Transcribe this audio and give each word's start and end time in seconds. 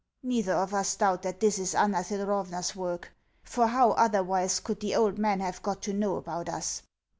Neither 0.23 0.53
of 0.53 0.73
us 0.73 0.95
doubt 0.95 1.21
that 1.21 1.41
this 1.41 1.59
is 1.59 1.75
Anna 1.75 1.99
Thedorovna's 2.03 2.75
work 2.75 3.13
for 3.43 3.67
how 3.67 3.91
otherwise 3.91 4.59
could 4.59 4.79
the 4.79 4.95
old 4.95 5.19
man 5.19 5.41
have 5.41 5.61
got 5.61 5.83
to 5.83 5.93
know 5.93 6.15
about 6.15 6.49
us? 6.49 6.81